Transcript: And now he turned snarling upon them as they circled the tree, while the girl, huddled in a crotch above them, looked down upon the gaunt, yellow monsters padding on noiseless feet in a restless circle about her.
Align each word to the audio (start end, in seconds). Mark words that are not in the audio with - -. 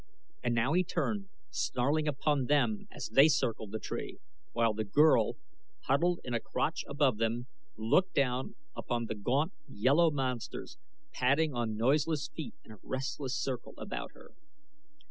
And 0.41 0.55
now 0.55 0.73
he 0.73 0.83
turned 0.83 1.27
snarling 1.51 2.07
upon 2.07 2.45
them 2.45 2.87
as 2.89 3.09
they 3.09 3.27
circled 3.27 3.69
the 3.71 3.77
tree, 3.77 4.17
while 4.51 4.73
the 4.73 4.83
girl, 4.83 5.35
huddled 5.81 6.21
in 6.23 6.33
a 6.33 6.39
crotch 6.39 6.83
above 6.87 7.17
them, 7.19 7.45
looked 7.77 8.15
down 8.15 8.55
upon 8.75 9.05
the 9.05 9.13
gaunt, 9.13 9.53
yellow 9.67 10.09
monsters 10.09 10.79
padding 11.13 11.53
on 11.53 11.77
noiseless 11.77 12.29
feet 12.35 12.55
in 12.63 12.71
a 12.71 12.79
restless 12.81 13.35
circle 13.37 13.75
about 13.77 14.13
her. 14.13 14.31